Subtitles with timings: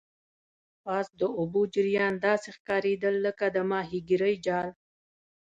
[0.83, 4.69] پاس د اوبو جریان داسې ښکاریدل لکه د ماهیګرۍ جال.